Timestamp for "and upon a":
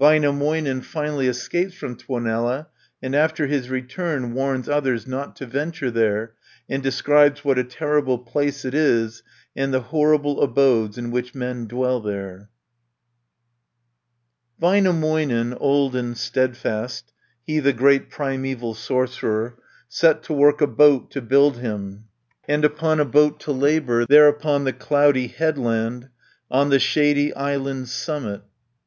22.48-23.04